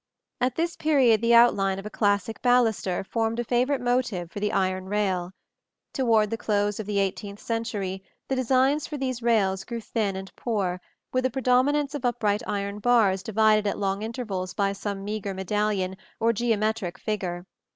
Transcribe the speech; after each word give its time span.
At 0.39 0.55
this 0.55 0.75
period 0.75 1.21
the 1.21 1.35
outline 1.35 1.77
of 1.77 1.85
a 1.85 1.91
classic 1.91 2.41
baluster 2.41 3.03
formed 3.03 3.39
a 3.39 3.43
favorite 3.43 3.81
motive 3.81 4.31
for 4.31 4.39
the 4.39 4.51
iron 4.51 4.85
rail. 4.85 5.31
Toward 5.93 6.31
the 6.31 6.39
close 6.39 6.79
of 6.79 6.87
the 6.87 6.97
eighteenth 6.97 7.39
century 7.39 8.03
the 8.27 8.35
designs 8.35 8.87
for 8.87 8.97
these 8.97 9.21
rails 9.21 9.63
grew 9.63 9.79
thin 9.79 10.15
and 10.15 10.35
poor, 10.35 10.81
with 11.13 11.27
a 11.27 11.29
predominance 11.29 11.93
of 11.93 12.03
upright 12.03 12.41
iron 12.47 12.79
bars 12.79 13.21
divided 13.21 13.67
at 13.67 13.77
long 13.77 14.01
intervals 14.01 14.55
by 14.55 14.73
some 14.73 15.03
meagre 15.05 15.35
medallion 15.35 15.95
or 16.19 16.33
geometrical 16.33 16.99
figure. 16.99 17.45